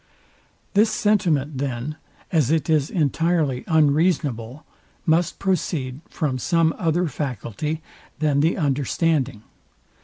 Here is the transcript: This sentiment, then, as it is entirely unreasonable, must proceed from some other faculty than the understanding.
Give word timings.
This 0.73 0.89
sentiment, 0.89 1.59
then, 1.59 1.95
as 2.31 2.49
it 2.49 2.71
is 2.71 2.89
entirely 2.89 3.63
unreasonable, 3.67 4.65
must 5.05 5.37
proceed 5.37 6.01
from 6.09 6.39
some 6.39 6.73
other 6.79 7.07
faculty 7.07 7.83
than 8.17 8.39
the 8.39 8.57
understanding. 8.57 9.43